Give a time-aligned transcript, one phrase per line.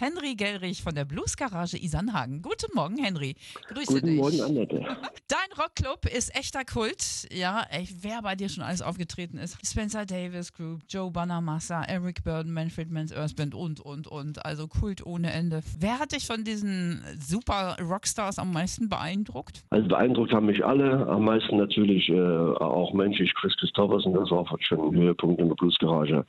[0.00, 2.40] Henry Gellrich von der Bluesgarage Isernhagen.
[2.40, 3.34] Guten Morgen, Henry.
[3.66, 4.16] Grüße Guten dich.
[4.16, 4.76] Morgen, Annette.
[5.28, 7.26] Dein Rockclub ist echter Kult.
[7.32, 9.58] Ja, ey, wer bei dir schon alles aufgetreten ist.
[9.66, 14.46] Spencer Davis Group, Joe Bonamassa, Eric Burden, Manfred Mann's Earth Band und, und, und.
[14.46, 15.62] Also Kult ohne Ende.
[15.80, 19.64] Wer hat dich von diesen super Rockstars am meisten beeindruckt?
[19.70, 24.46] Also beeindruckt haben mich alle, am meisten natürlich äh, auch menschlich Chris Christopherson, das war
[24.60, 26.24] schon ein Höhepunkt in der Bluesgarage.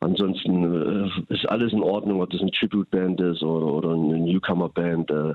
[0.00, 5.10] Ansonsten äh, ist alles in Ordnung, ob das eine Tribute-Band ist oder, oder eine Newcomer-Band.
[5.10, 5.34] Äh,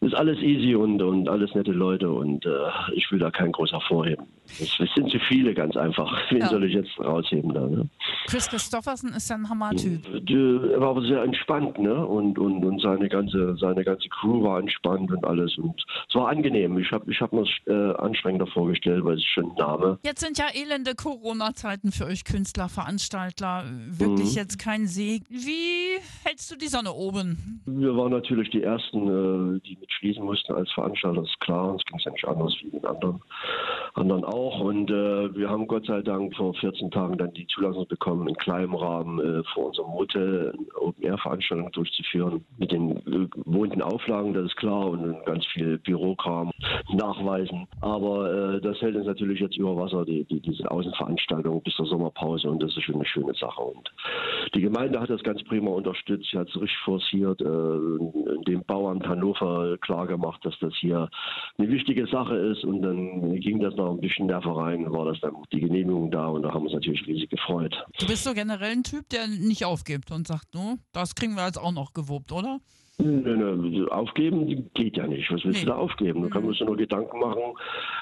[0.00, 2.50] ist alles easy und, und alles nette Leute und äh,
[2.94, 4.26] ich will da keinen groß hervorheben.
[4.60, 6.10] Es, es sind zu viele ganz einfach.
[6.30, 6.48] Wen Ja.
[6.48, 7.66] soll ich jetzt rausheben da?
[7.66, 7.88] Ne?
[8.26, 10.04] Chris Christopherson ist ja ein Hammer-Typ.
[10.30, 12.04] Er war aber sehr entspannt, ne?
[12.06, 15.56] Und, und, und seine ganze seine ganze Crew war entspannt und alles.
[15.58, 15.74] Und
[16.08, 16.78] es war angenehm.
[16.78, 19.98] Ich habe ich hab mir es äh, anstrengender vorgestellt, weil es ist schon ein Name.
[20.02, 23.64] Jetzt sind ja elende Corona-Zeiten für euch Künstler, Veranstalter.
[23.90, 25.24] Wirklich jetzt kein Segen.
[25.28, 27.62] Wie hältst du die Sonne oben?
[27.66, 31.72] Wir waren natürlich die Ersten, äh, die mit schließen mussten als Veranstalter, das ist klar.
[31.72, 33.20] Uns ging es ja nicht anders wie den anderen,
[33.94, 34.37] anderen auch.
[34.46, 38.36] Und äh, wir haben Gott sei Dank vor 14 Tagen dann die Zulassung bekommen, in
[38.36, 42.44] kleinem Rahmen äh, vor unserem Hotel Open-Air-Veranstaltung durchzuführen.
[42.58, 46.50] Mit den äh, gewohnten Auflagen, das ist klar, und ganz viel Bürokram
[46.92, 47.66] nachweisen.
[47.80, 51.86] Aber äh, das hält uns natürlich jetzt über Wasser, die, die, diese Außenveranstaltung bis zur
[51.86, 52.50] Sommerpause.
[52.50, 53.60] Und das ist schon eine schöne Sache.
[53.60, 53.90] Und
[54.54, 59.06] die Gemeinde hat das ganz prima unterstützt, sie hat es richtig forciert, äh, dem Bauamt
[59.06, 61.08] Hannover klar gemacht, dass das hier
[61.58, 65.20] eine wichtige Sache ist und dann ging das noch ein bisschen nerver rein, war das
[65.20, 67.74] dann die Genehmigung da und da haben wir uns natürlich riesig gefreut.
[67.98, 71.46] Du bist so generell ein Typ, der nicht aufgibt und sagt, no, das kriegen wir
[71.46, 72.58] jetzt auch noch gewuppt, oder?
[73.00, 75.30] Nö, nö, Aufgeben geht ja nicht.
[75.30, 75.66] Was willst Nee.
[75.66, 76.22] du da aufgeben?
[76.22, 77.42] Du kannst dir nur Gedanken machen,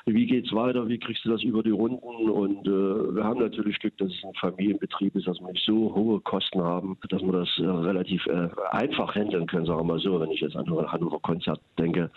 [0.06, 2.30] wie geht's weiter, wie kriegst du das über die Runden?
[2.30, 5.92] Und äh, wir haben natürlich Glück, dass es ein Familienbetrieb ist, dass wir nicht so
[5.94, 9.98] hohe Kosten haben, dass wir das äh, relativ äh, einfach handeln können, sagen wir mal
[9.98, 10.20] so.
[10.20, 12.10] Wenn ich jetzt an Hannover Konzert denke,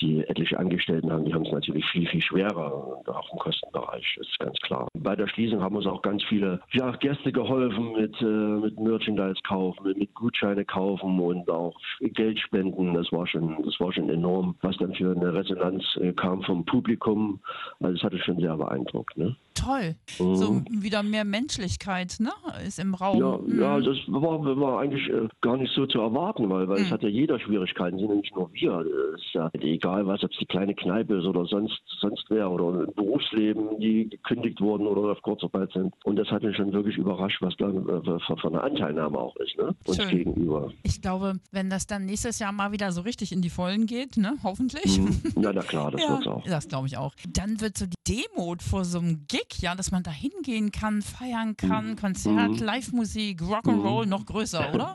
[0.00, 4.38] die etliche Angestellten haben, die haben es natürlich viel, viel schwerer, auch im Kostenbereich, ist
[4.38, 4.88] ganz klar.
[4.98, 9.40] Bei der Schließung haben uns auch ganz viele ja, Gäste geholfen mit, äh, mit Merchandise
[9.46, 12.94] kaufen, mit, mit Gutscheine kaufen und auch Geld spenden.
[12.94, 16.64] Das war schon, das war schon enorm, was dann für eine Resonanz äh, kam vom
[16.64, 17.33] Publikum.
[17.80, 19.16] Also das hatte schon sehr beeindruckt.
[19.16, 19.36] Ne?
[19.54, 19.94] Toll.
[20.18, 20.34] Mhm.
[20.36, 22.32] So wieder mehr Menschlichkeit, ne?
[22.66, 23.18] Ist im Raum.
[23.18, 23.60] Ja, Mhm.
[23.60, 27.02] ja, das war, war eigentlich äh, gar nicht so zu erwarten, weil, weil es hat
[27.02, 28.84] ja jeder Schwierigkeiten, sind ja nicht nur wir.
[29.14, 32.50] Es ist ja egal, was, ob es die kleine Kneipe ist oder sonst, sonst wer
[32.50, 35.94] oder ein Berufsleben, die gekündigt wurden oder auf Kurzarbeit sind.
[36.04, 39.56] Und das hat mich schon wirklich überrascht, was da äh, für eine Anteilnahme auch ist,
[39.56, 39.74] ne?
[39.86, 40.08] uns Schön.
[40.10, 40.72] gegenüber.
[40.82, 44.16] Ich glaube, wenn das dann nächstes Jahr mal wieder so richtig in die Vollen geht,
[44.16, 44.34] ne?
[44.42, 44.98] Hoffentlich.
[44.98, 45.20] Mhm.
[45.40, 46.44] Ja, na klar, das Ja, wird's auch.
[46.44, 47.14] das glaube ich auch.
[47.32, 47.94] Dann wird so die
[48.36, 51.96] Demut vor so einem Gig, ja, dass man da hingehen kann, feiern kann, Mhm.
[51.96, 54.94] Konzert, Live-Musik, Rock'n'Roll noch größer, oder?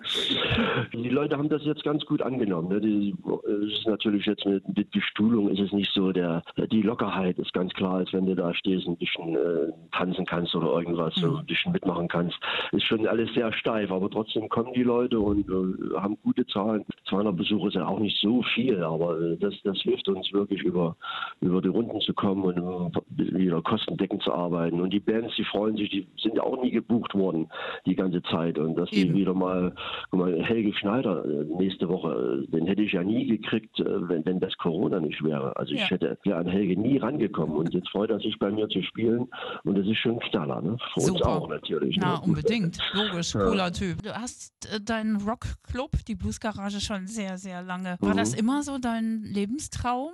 [0.94, 2.70] Die Leute haben das jetzt ganz gut angenommen.
[2.70, 2.82] Ne?
[2.82, 3.16] Die,
[3.48, 7.54] es ist natürlich jetzt mit, mit Bestuhlung ist es nicht so, der, die Lockerheit ist
[7.54, 11.14] ganz klar, als wenn du da stehst und ein bisschen äh, tanzen kannst oder irgendwas,
[11.16, 12.38] so ein bisschen mitmachen kannst.
[12.72, 16.86] Ist schon alles sehr steif, aber trotzdem kommen die Leute und äh, haben gute Zahlen.
[17.09, 20.62] 200 Besucher ist ja auch nicht so viel, aber äh, das, das hilft uns wirklich
[20.62, 20.96] über,
[21.42, 24.39] über die Runden zu kommen und äh, wieder kostendeckend zu arbeiten.
[24.48, 27.48] Und die Bands, die freuen sich, die sind ja auch nie gebucht worden
[27.86, 28.58] die ganze Zeit.
[28.58, 29.74] Und dass die wieder mal,
[30.12, 34.08] guck mal, Helge Schneider äh, nächste Woche, äh, den hätte ich ja nie gekriegt, äh,
[34.10, 35.56] wenn, wenn das Corona nicht wäre.
[35.58, 35.84] Also Ja.
[35.84, 37.56] ich hätte wäre an Helge nie rangekommen.
[37.58, 39.28] Und jetzt freut er sich bei mir zu spielen.
[39.64, 40.78] Und das ist schon ein Knaller, ne?
[40.94, 41.28] Für uns Super.
[41.28, 41.98] auch natürlich.
[42.00, 42.22] Na, ne?
[42.26, 42.78] unbedingt.
[42.94, 44.02] Logisch, cooler Typ.
[44.04, 47.98] Du hast äh, deinen Rockclub, die Bluesgarage, schon sehr, sehr lange.
[48.00, 48.18] War Mhm.
[48.18, 50.12] das immer so dein Lebenstraum?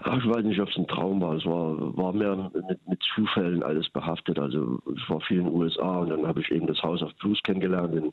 [0.00, 1.34] Ach, ich weiß nicht, ob es ein Traum war.
[1.34, 4.38] Es war, war mehr mit, mit Zufällen alles behaftet.
[4.38, 7.14] Also ich war viel in den USA und dann habe ich eben das House of
[7.16, 8.12] Blues kennengelernt in,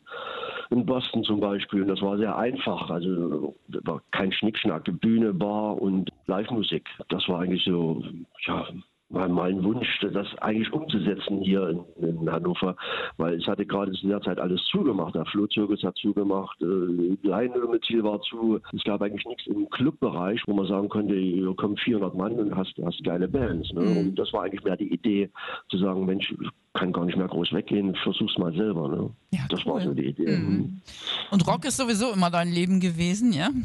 [0.70, 1.82] in Boston zum Beispiel.
[1.82, 2.90] Und das war sehr einfach.
[2.90, 6.90] Also war kein Schnickschnack, Bühne, Bar und Live-Musik.
[7.10, 8.04] Das war eigentlich so,
[8.46, 8.66] ja,
[9.10, 12.76] war mein Wunsch, das eigentlich umzusetzen hier in, in Hannover,
[13.18, 15.16] weil es hatte gerade zu der Zeit alles zugemacht.
[15.16, 18.60] Der Flohzirkus hat zugemacht, äh, Leinömetil war zu.
[18.74, 22.56] Es gab eigentlich nichts im Clubbereich, wo man sagen konnte, hier kommen 400 Mann und
[22.56, 23.72] hast, hast geile Bands.
[23.74, 23.82] Ne?
[23.82, 25.30] Und das war eigentlich mehr die Idee,
[25.70, 28.90] zu sagen, Mensch, ich kann gar nicht mehr groß weggehen, versuch's mal selber.
[28.90, 29.10] Ne?
[29.32, 29.82] Ja, das war cool.
[29.82, 30.38] so die Idee.
[30.38, 30.82] Mhm.
[31.32, 33.50] Und Rock ist sowieso immer dein Leben gewesen, ja?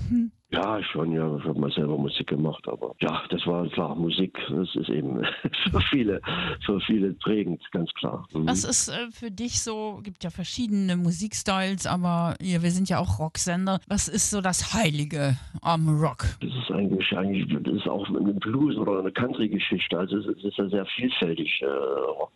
[0.51, 1.37] Ja, schon, ja.
[1.37, 5.23] Ich habe mal selber Musik gemacht, aber ja, das war klar, Musik, das ist eben
[5.71, 6.23] für viele,
[6.65, 8.27] für viele prägend, ganz klar.
[8.33, 8.49] Mhm.
[8.49, 12.99] Was ist äh, für dich so, gibt ja verschiedene Musikstyles, aber ja, wir sind ja
[12.99, 13.79] auch Rocksender.
[13.89, 16.25] Was ist so das Heilige am Rock?
[16.41, 19.99] Das ist eigentlich, eigentlich das ist auch eine Blues- oder eine Country-Geschichte.
[19.99, 21.61] Also es ist, es ist ja sehr vielfältig.
[21.61, 22.33] Äh, Rock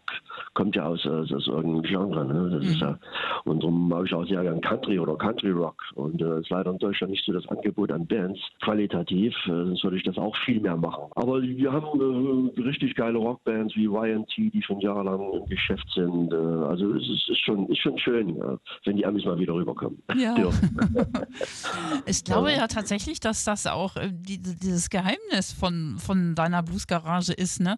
[0.62, 2.24] kommt ja aus, aus, aus irgendeinem Genre.
[2.24, 2.50] Ne?
[2.50, 2.70] Das Mhm.
[2.70, 2.98] ist ja,
[3.44, 5.82] und darum mag ich auch sehr gern Country oder Country Rock.
[5.96, 9.48] Und es äh, ist leider in Deutschland nicht so das Angebot an Bands qualitativ, äh,
[9.48, 11.10] sonst würde ich das auch viel mehr machen.
[11.16, 16.32] Aber wir haben äh, richtig geile Rockbands wie YNT, die schon jahrelang im Geschäft sind.
[16.32, 19.54] Äh, also es ist, ist, schon, ist schon schön, ja, wenn die Amis mal wieder
[19.54, 20.00] rüberkommen.
[20.16, 20.36] Ja.
[22.06, 27.32] Ich glaube ja tatsächlich, dass das auch äh, die, dieses Geheimnis von, von deiner Bluesgarage
[27.32, 27.76] ist, ne?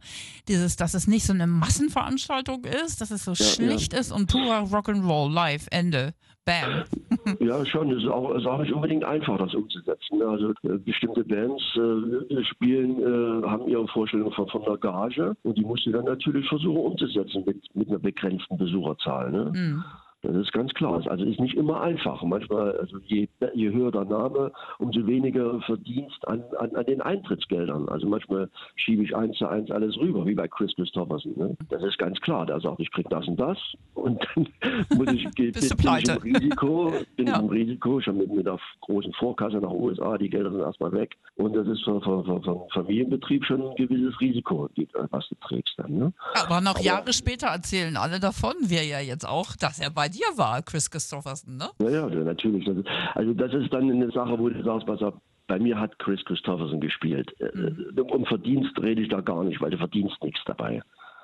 [0.48, 4.64] Dieses, dass es nicht so eine Massenveranstaltung ist, dass es so schlicht ist und purer
[4.64, 6.14] Rock'n'Roll, live, Ende.
[6.44, 6.84] Bam.
[7.40, 7.90] Ja, schon.
[7.90, 10.18] Es ist auch, ist auch nicht unbedingt einfach, das umzusetzen.
[10.18, 10.26] ne?
[10.26, 15.56] Also äh, bestimmte Bands äh, spielen, äh, haben ihre Vorstellung von, von der Garage und
[15.56, 19.30] die musst du dann natürlich versuchen umzusetzen mit, mit einer begrenzten Besucherzahl.
[19.30, 19.52] Ne?
[19.54, 19.84] Hm.
[20.24, 21.02] Das ist ganz klar.
[21.06, 22.22] Also ist nicht immer einfach.
[22.22, 27.88] Manchmal, also je, je höher der Name, umso weniger Verdienst an, an, an den Eintrittsgeldern.
[27.88, 31.32] Also manchmal schiebe ich eins zu eins alles rüber, wie bei Chris Christopherson.
[31.36, 31.56] Ne?
[31.68, 32.46] Das ist ganz klar.
[32.46, 33.58] Der sagt, ich krieg das und das
[33.94, 34.48] und dann
[34.96, 37.34] muss ich, bin, bin ich im Risiko, bin Ja.
[37.34, 40.92] ich im Risiko, schon mit, mit der großen Vorkasse nach USA, die Gelder sind erstmal
[40.92, 41.16] weg.
[41.36, 44.70] Und das ist für, für, für, für Familienbetrieb schon ein gewisses Risiko,
[45.10, 45.98] was du trägst dann.
[45.98, 46.12] Ne?
[46.34, 50.38] Aber noch Jahre später erzählen alle davon, wir ja jetzt auch, dass er bei dir
[50.38, 51.69] war, Chris Christopherson, ne?
[51.81, 52.66] Ja, ja, natürlich.
[53.14, 55.14] Also das ist dann eine Sache, wo du sagst, pass auf,
[55.46, 57.34] bei mir hat Chris Christopherson gespielt.
[57.40, 60.81] Äh, Um Verdienst rede ich da gar nicht, weil du verdienst nichts dabei.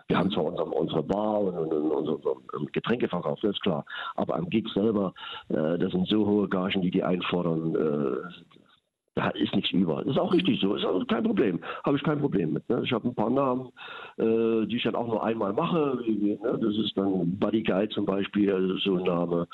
[0.09, 3.85] Wir haben zwar unsere, unsere Bar und, und, und unser, unser Getränkeverkauf, das ist klar.
[4.17, 5.15] Aber am Gig selber,
[5.51, 8.17] äh, das sind so hohe Gagen, die die einfordern, äh,
[9.15, 10.03] da ist nichts über.
[10.03, 11.61] Das ist auch richtig so, ist auch kein Problem.
[11.85, 12.69] Habe ich kein Problem mit.
[12.69, 12.83] Ne?
[12.85, 13.71] Ich habe ein paar Namen,
[14.19, 15.99] äh, die ich dann auch nur einmal mache.
[16.05, 16.59] Wie, ne?
[16.61, 19.49] Das ist dann Buddy Guy zum Beispiel, also so ein Name.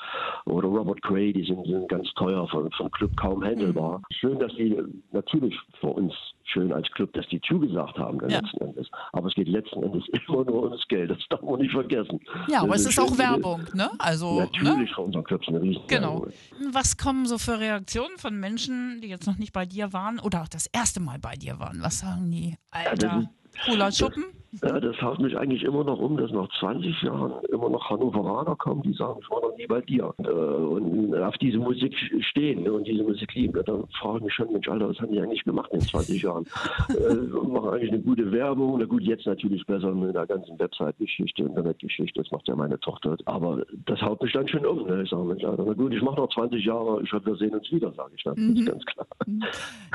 [0.45, 4.01] Oder Robert Cray, die sind, sind ganz teuer, von, vom Club kaum handelbar.
[4.11, 4.77] Schön, dass die
[5.11, 6.13] natürlich für uns
[6.49, 8.39] schön als Club, dass die zugesagt haben, dann Ja.
[8.39, 8.87] letzten Endes.
[9.13, 11.09] Aber es geht letzten Endes immer nur ums Geld.
[11.11, 12.19] Das darf man nicht vergessen.
[12.49, 13.89] Ja, aber Das es ist auch Werbung, ne?
[13.99, 14.49] Also, ne?
[14.61, 16.21] Natürlich für unseren Club ist eine riesen Genau.
[16.21, 16.33] Werbung.
[16.73, 20.41] Was kommen so für Reaktionen von Menschen, die jetzt noch nicht bei dir waren oder
[20.43, 21.81] auch das erste Mal bei dir waren?
[21.81, 22.55] Was sagen die?
[22.71, 23.29] Alter,
[23.65, 24.25] cooler Schuppen?
[24.63, 28.55] Ja, das haut mich eigentlich immer noch um, dass nach 20 Jahren immer noch Hannoveraner
[28.55, 30.13] kommen, die sagen, ich war noch nie bei dir.
[30.19, 33.61] Äh, Und auf diese Musik stehen ne, und diese Musik lieben.
[33.65, 36.45] Dann frage ich mich schon, Mensch, Alter, was haben die eigentlich gemacht in 20 Jahren?
[36.89, 38.77] äh, machen eigentlich eine gute Werbung.
[38.79, 43.17] Na gut, jetzt natürlich besser mit der ganzen Website-Geschichte, Internetgeschichte, das macht ja meine Tochter.
[43.25, 44.87] Aber das haut mich dann schon um.
[44.87, 45.03] Ne?
[45.03, 47.53] Ich sage, Mensch, Alter, na gut, ich mache noch 20 Jahre, ich hoffe, wir sehen
[47.53, 48.35] uns wieder, sage ich dann.
[48.35, 49.07] Das ist ganz klar.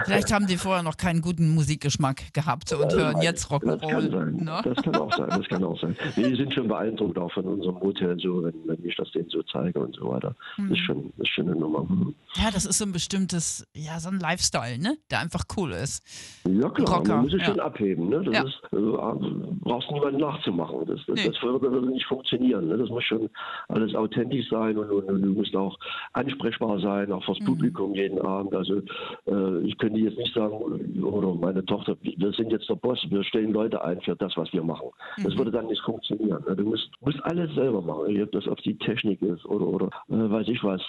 [0.05, 4.42] Vielleicht haben die vorher noch keinen guten Musikgeschmack gehabt und hören jetzt Rock'n'Roll.
[4.53, 4.61] Ne?
[4.65, 5.29] Das kann auch sein.
[5.29, 5.97] Das kann auch sein.
[6.17, 9.29] Nee, die sind schon beeindruckt auch von unserem Hotel, so, wenn, wenn ich das denen
[9.29, 10.35] so zeige und so weiter.
[10.57, 11.85] Das ist schon, das ist schon eine Nummer.
[11.85, 12.15] Mhm.
[12.35, 14.97] Ja, das ist so ein bestimmtes, ja, so ein Lifestyle, ne?
[15.11, 16.03] Der einfach cool ist.
[16.49, 17.47] Ja klar, Rocker, man muss sich ja.
[17.49, 18.09] schon abheben.
[18.09, 18.23] Ne?
[18.25, 18.43] Das Ja.
[18.45, 20.87] ist, äh, brauchst niemanden nachzumachen.
[20.87, 21.29] Das, das, Nee.
[21.29, 22.69] das würde, nicht funktionieren.
[22.69, 22.79] Ne?
[22.79, 23.29] Das muss schon
[23.69, 25.79] alles authentisch sein und, und, und du musst auch
[26.13, 27.25] ansprechbar sein, auch Mhm.
[27.25, 28.55] fürs Publikum jeden Abend.
[28.55, 28.81] Also
[29.27, 30.55] äh, ich könnte jetzt nicht sagen,
[31.03, 34.53] oder meine Tochter, wir sind jetzt der Boss, wir stellen Leute ein für das, was
[34.53, 34.89] wir machen.
[35.17, 35.25] Mhm.
[35.25, 36.43] Das würde dann nicht funktionieren.
[36.57, 40.31] Du musst, musst alles selber machen, ob das auf die Technik ist oder, oder äh,
[40.31, 40.83] weiß ich was.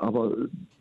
[0.00, 0.32] Aber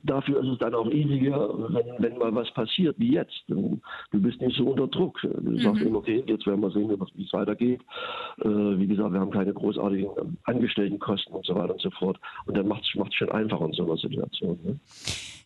[0.03, 3.43] dafür ist es dann auch easiger, wenn, wenn mal was passiert, wie jetzt.
[3.47, 3.79] Du
[4.11, 5.19] bist nicht so unter Druck.
[5.21, 7.81] Du sagst immer, okay, jetzt werden wir sehen, wie es weitergeht.
[8.41, 10.09] Äh, wie gesagt, wir haben keine großartigen
[10.43, 12.19] Angestelltenkosten und so weiter und so fort.
[12.45, 14.59] Und dann macht es schon einfacher in so einer Situation.
[14.63, 14.79] Ne?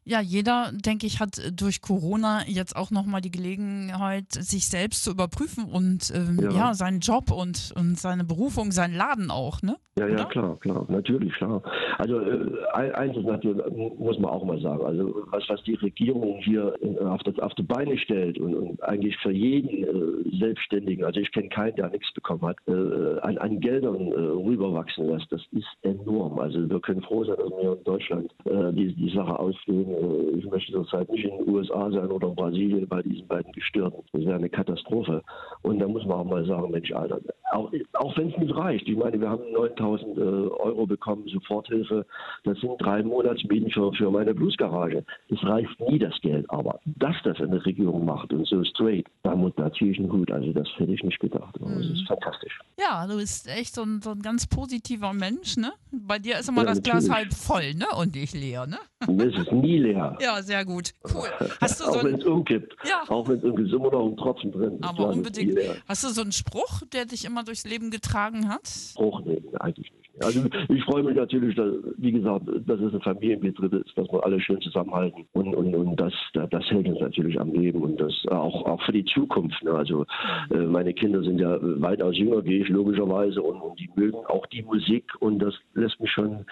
[0.03, 5.03] Ja, jeder, denke ich, hat äh, durch Corona jetzt auch nochmal die Gelegenheit, sich selbst
[5.03, 6.51] zu überprüfen und ähm, ja.
[6.51, 6.73] Ja.
[6.73, 9.75] seinen Job und, und seine Berufung, seinen Laden auch, ne?
[9.99, 10.25] Ja, ja, Oder?
[10.25, 11.61] klar, klar, natürlich, klar.
[11.97, 13.61] Also äh, ein- eins ist natürlich,
[13.99, 16.73] muss man auch mal sagen, also was, was die Regierung hier
[17.05, 21.31] auf, das, auf die Beine stellt und, und eigentlich für jeden äh, Selbstständigen, also ich
[21.31, 25.67] kenne keinen, der nichts bekommen hat, äh, an, an Geldern äh, rüberwachsen lässt, das ist
[25.81, 26.39] enorm.
[26.39, 29.90] Also wir können froh sein, dass wir in Deutschland äh, die, die Sache ausgehen.
[29.93, 33.51] Äh, ich möchte zurzeit nicht in den USA sein oder in Brasilien bei diesen beiden
[33.51, 34.03] Gestörten.
[34.13, 35.21] Das wäre eine Katastrophe.
[35.61, 37.19] Und da muss man auch mal sagen, Mensch, Alter,
[37.51, 38.87] auch, auch wenn es nicht reicht.
[38.87, 42.05] Ich meine, wir haben 9000 äh, Euro bekommen, Soforthilfe.
[42.43, 45.03] Das sind drei Monatsmieten für, für meine Bluesgarage.
[45.29, 46.49] Das reicht nie, das Geld.
[46.49, 50.11] Aber dass das eine Regierung macht und so straight, da, muss- da ziehe ich einen
[50.11, 50.31] Hut.
[50.31, 51.55] Also das hätte ich nicht gedacht.
[51.61, 52.59] Aber Das ist fantastisch.
[52.79, 55.71] Ja, du bist echt so ein, so ein ganz positiver Mensch, ne?
[55.91, 57.15] Bei dir ist immer Ja, das Glas natürlich.
[57.15, 57.85] halb voll, ne?
[57.99, 58.77] Und nicht leer, ne?
[59.07, 60.17] Und es ist nie leer.
[60.21, 60.91] Ja, sehr gut.
[61.13, 61.27] Cool.
[61.59, 62.75] Hast du so auch wenn es umkippt.
[62.87, 63.03] Ja.
[63.07, 64.77] Auch wenn es umkippt, ist immer noch ein Tropfen drin.
[64.81, 65.57] Aber unbedingt.
[65.87, 68.67] Hast du so einen Spruch, der dich immer durchs Leben getragen hat?
[68.67, 70.01] Spruch, nee, eigentlich nicht.
[70.23, 74.23] Also ich freue mich natürlich, dass, wie gesagt, dass es ein Familienbetrieb ist, dass wir
[74.23, 78.13] alle schön zusammenhalten und, und, und das, das hält uns natürlich am Leben und das
[78.29, 79.63] auch, auch für die Zukunft.
[79.63, 79.71] Ne?
[79.71, 80.05] Also
[80.51, 84.45] äh, meine Kinder sind ja weitaus jünger, gehe ich logischerweise und, und die mögen auch
[84.47, 86.45] die Musik und das lässt mich schon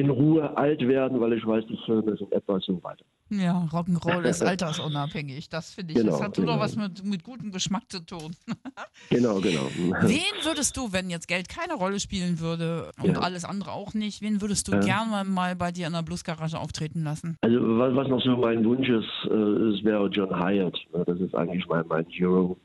[0.00, 3.04] in Ruhe alt werden, weil ich weiß, die Filme sind etwas so weiter.
[3.30, 4.42] Ja, Rock'n'Roll ist
[4.80, 5.48] altersunabhängig.
[5.48, 5.98] Das finde ich.
[5.98, 6.54] Genau, das hat genau.
[6.54, 8.34] doch was mit, mit gutem Geschmack zu tun.
[9.10, 9.68] genau, genau.
[10.02, 13.20] Wen würdest du, wenn jetzt Geld keine Rolle spielen würde und Ja.
[13.20, 14.80] alles andere auch nicht, wen würdest du Ja.
[14.80, 17.36] gerne mal bei dir in der Bluesgarage auftreten lassen?
[17.42, 20.76] Also was, was noch so mein Wunsch ist, äh, es wäre John Hyatt.
[21.06, 22.58] Das ist eigentlich mein, mein Hero.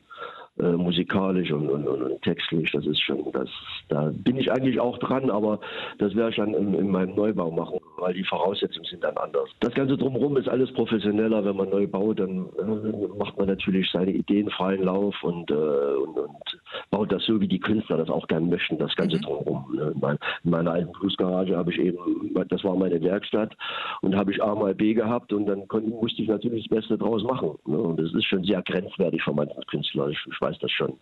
[0.58, 3.50] Äh, musikalisch und, und, und, textlich, das ist schon, das,
[3.90, 5.60] da bin ich eigentlich auch dran, aber
[5.98, 9.48] das werde ich dann in, in meinem Neubau machen, weil die Voraussetzungen sind dann anders.
[9.60, 13.90] Das Ganze drumherum ist alles professioneller, wenn man neu baut, dann äh, macht man natürlich
[13.90, 16.60] seine Ideen freien Lauf und, äh, und, und
[16.90, 19.74] baut das so, wie die Künstler das auch gerne möchten, das Ganze drumherum.
[19.74, 19.92] Ne?
[19.94, 23.56] In, mein, in meiner alten Bluesgarage habe ich eben, das war meine Werkstatt
[24.02, 26.98] und habe ich A mal B gehabt und dann konnte, musste ich natürlich das Beste
[26.98, 27.56] draus machen.
[27.66, 27.78] Ne?
[27.78, 30.94] Und das ist schon sehr grenzwertig für manchen Künstler, ich, ich weiß das schon.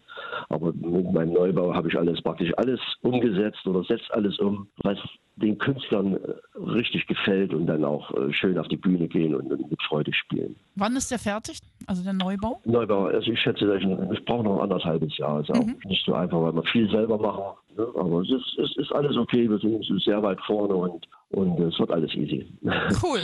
[0.49, 4.99] Aber mit meinem Neubau habe ich alles praktisch alles umgesetzt oder setzt alles um, was
[5.37, 9.49] den Künstlern äh, richtig gefällt und dann auch äh, schön auf die Bühne gehen und,
[9.49, 10.55] mit Freude spielen.
[10.77, 11.59] Wann ist der fertig?
[11.87, 12.61] Also der Neubau?
[12.65, 15.41] Neubau, also ich schätze, ich, brauche noch ein anderthalbes Jahr.
[15.41, 17.57] Ist auch nicht so einfach, weil wir viel selber machen.
[17.77, 17.87] Ne?
[17.97, 19.49] Aber es ist, es ist alles okay.
[19.49, 22.47] Wir sind sehr weit vorne und, und es wird alles easy.
[23.03, 23.21] Cool.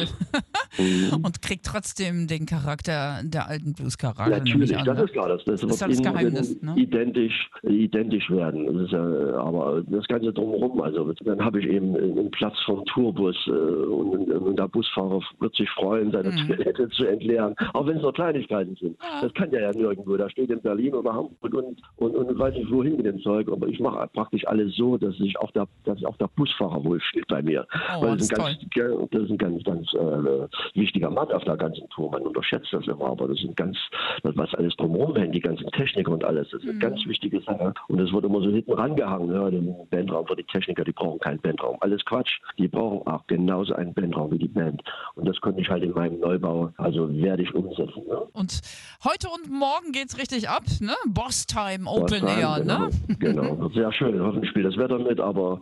[0.78, 1.24] Mhm.
[1.24, 4.30] und kriegt trotzdem den Charakter der alten Bluesgarage.
[4.30, 5.04] nehme Natürlich, an, das ne?
[5.04, 5.28] ist klar.
[5.28, 6.74] Das, das, ist wird ja das Geheimnis, ne?
[6.76, 8.66] identisch, identisch werden.
[8.66, 9.00] Das ist ja,
[9.38, 14.30] aber das Ganze drumherum, also dann habe ich eben einen Platz vom Tourbus äh, und,
[14.30, 16.46] und der Busfahrer wird sich freuen, seine Mhm.
[16.46, 18.96] Toilette zu entleeren, auch wenn es nur Kleinigkeiten sind.
[19.20, 20.16] Das kann der ja nirgendwo.
[20.16, 23.48] Da steht in Berlin oder Hamburg und, und, und weiß nicht wohin mit dem Zeug.
[23.50, 26.84] Aber ich mache praktisch alles so, dass sich auch der, dass sich auch der Busfahrer
[26.84, 27.66] wohlfühlt bei mir.
[27.98, 31.44] Oh, Weil das das, ist ganz, das ist ein ganz, ganz äh, wichtiger Mann auf
[31.44, 32.10] der ganzen Tour.
[32.10, 33.76] Man unterschätzt das immer, aber das sind ganz,
[34.22, 37.40] das, was alles drumherum hängt, die ganzen Techniker und alles, das ist eine ganz wichtige
[37.40, 37.74] Sache.
[37.88, 41.18] Und es wird immer so hinten rangehangen, ja, den Bandraum für die Techniker, die brauchen
[41.20, 41.76] keinen Bandraum.
[41.80, 42.40] Alles Quatsch.
[42.58, 44.82] Die brauchen auch genauso einen Bandraum wie die Band.
[45.14, 48.02] Und das konnte ich halt in meinem Neubau, also werde ich umsetzen.
[48.08, 48.20] Ne?
[48.32, 48.60] Und
[49.04, 50.94] heute und morgen geht's richtig ab, ne?
[51.08, 52.90] Boss Time Open Das Air, sein, ne?
[53.18, 53.68] Genau, genau.
[53.74, 54.20] Sehr schön.
[54.20, 55.60] Hoffentlich spielt das Wetter mit, aber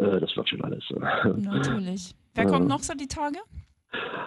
[0.00, 0.84] das wird schon alles.
[0.90, 1.28] äh.
[1.36, 2.14] Natürlich.
[2.34, 3.38] Wer kommt noch so die Tage?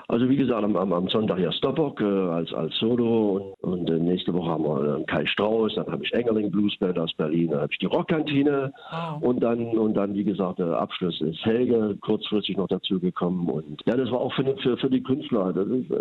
[0.08, 3.98] Also wie gesagt, am, am, Sonntag ja Stoppock äh, als, als Solo und, und äh,
[3.98, 7.62] nächste Woche haben wir äh, Kai Strauß, dann habe ich Engerling Bluesband aus Berlin, dann
[7.62, 9.22] habe ich die Rockkantine Wow.
[9.24, 13.82] und dann und dann wie gesagt der Abschluss ist Helge kurzfristig noch dazu gekommen und
[13.86, 15.98] ja das war auch für, für, für die Künstler, ist, äh,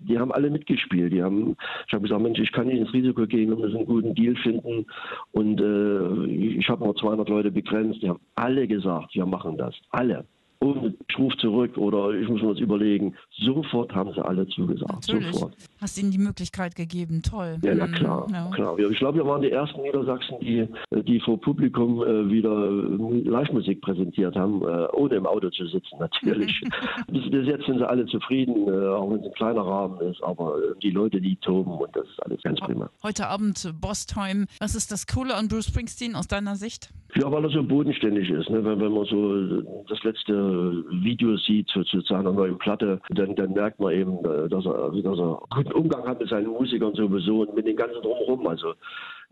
[0.00, 3.26] die haben alle mitgespielt, die haben ich habe gesagt Mensch ich kann nicht ins Risiko
[3.26, 4.86] gehen und einen guten Deal finden
[5.32, 9.56] und äh, ich, ich habe nur 200 Leute begrenzt, die haben alle gesagt wir machen
[9.58, 10.24] das, alle
[10.60, 13.14] ohne ich ruf zurück oder ich muss mir das überlegen.
[13.38, 14.92] Sofort haben sie alle zugesagt.
[14.92, 15.32] Natürlich.
[15.32, 15.54] Sofort.
[15.80, 17.58] Hast ihnen die Möglichkeit gegeben, toll.
[17.62, 18.50] Ja, na Mhm, klar, ja.
[18.54, 18.78] klar.
[18.78, 20.66] Ich glaube, wir waren die ersten Niedersachsen, die,
[21.04, 26.60] die vor Publikum äh, wieder Live-Musik präsentiert haben, äh, ohne im Auto zu sitzen, natürlich.
[27.08, 30.22] bis, bis jetzt sind sie alle zufrieden, äh, auch wenn es ein kleiner Rahmen ist,
[30.22, 32.90] aber die Leute, die toben und das ist alles ganz prima.
[33.02, 33.68] Heute Abend
[34.06, 34.46] Time.
[34.60, 36.90] Was ist das Coole an Bruce Springsteen aus deiner Sicht?
[37.16, 38.50] Ja, weil er so bodenständig ist.
[38.50, 38.64] Ne?
[38.64, 43.52] Wenn, wenn man so das letzte Video sieht zu, zu seiner neuen Platte, dann, dann
[43.52, 47.40] merkt man eben, äh, dass er, dass er guten Umgang hat mit seinen Musikern sowieso
[47.40, 48.46] und mit den ganzen drumherum.
[48.46, 48.74] Also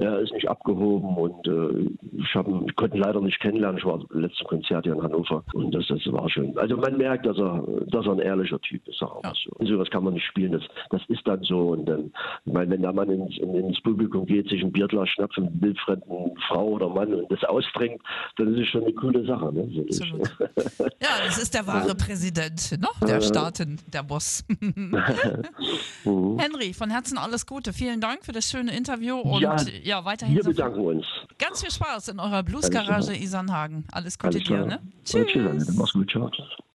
[0.00, 3.78] er ist nicht abgehoben und äh, ich, hab, ich konnte ihn leider nicht kennenlernen.
[3.78, 6.56] Ich war beim letzten Konzert hier in Hannover und das, das war schön.
[6.56, 9.02] Also man merkt, dass er, dass er ein ehrlicher Typ ist.
[9.02, 9.32] Auch Ja.
[9.34, 9.50] so.
[9.58, 10.52] Und sowas kann man nicht spielen.
[10.52, 11.70] Das, das ist dann so.
[11.70, 12.12] Und dann,
[12.46, 15.48] ich meine, wenn der Mann ins, in- ins Publikum geht, sich ein Bierglas schnappt von
[15.48, 18.00] einer wildfremden Frau oder Mann und das ausbringt,
[18.36, 19.52] dann ist es schon eine coole Sache.
[19.52, 19.68] Ne?
[21.02, 22.86] Ja, das ist der wahre Präsident ne?
[23.06, 24.44] der Staaten, der Boss.
[26.04, 26.38] Mhm.
[26.38, 27.72] Henry, von Herzen alles Gute.
[27.72, 29.56] Vielen Dank für das schöne Interview und Ja,
[29.88, 31.06] ja, weiterhin Wir so bedanken uns.
[31.38, 33.84] ganz viel Spaß in eurer Bluesgarage Isernhagen.
[33.90, 34.78] Alles Gute Alles dir, ne?
[35.04, 35.26] Tschüss.
[35.28, 35.74] Tschüss.
[35.76, 36.10] Mach's gut.
[36.10, 36.30] Ciao.